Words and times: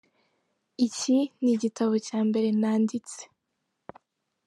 Iki 0.85 1.17
ni 1.41 1.51
igitabo 1.55 1.93
cya 2.07 2.19
mbere 2.27 2.47
nanditse. 2.59 3.19